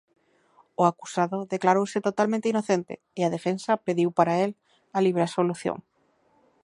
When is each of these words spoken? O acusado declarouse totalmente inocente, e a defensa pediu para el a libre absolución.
O 0.81 0.83
acusado 0.91 1.37
declarouse 1.53 1.99
totalmente 2.07 2.49
inocente, 2.53 2.93
e 3.19 3.21
a 3.23 3.33
defensa 3.35 3.81
pediu 3.85 4.09
para 4.17 4.33
el 4.43 4.51
a 4.97 4.99
libre 5.05 5.23
absolución. 5.25 5.77